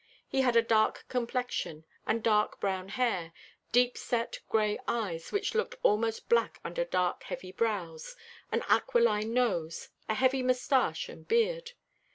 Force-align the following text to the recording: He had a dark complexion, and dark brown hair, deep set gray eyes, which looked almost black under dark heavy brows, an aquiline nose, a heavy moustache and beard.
He 0.27 0.41
had 0.41 0.55
a 0.55 0.63
dark 0.63 1.05
complexion, 1.09 1.85
and 2.07 2.23
dark 2.23 2.59
brown 2.59 2.89
hair, 2.89 3.33
deep 3.71 3.95
set 3.99 4.39
gray 4.49 4.79
eyes, 4.87 5.31
which 5.31 5.53
looked 5.53 5.75
almost 5.83 6.27
black 6.27 6.59
under 6.65 6.83
dark 6.83 7.21
heavy 7.25 7.51
brows, 7.51 8.15
an 8.51 8.63
aquiline 8.67 9.31
nose, 9.31 9.89
a 10.09 10.15
heavy 10.15 10.41
moustache 10.41 11.07
and 11.07 11.27
beard. 11.27 11.73